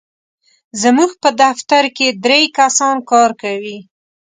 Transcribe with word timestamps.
زموږ 0.81 1.11
په 1.21 1.29
دفتر 1.41 1.83
کې 1.97 2.07
درې 2.25 2.41
کسان 2.57 2.97
کار 3.11 3.29
کوي. 3.41 3.77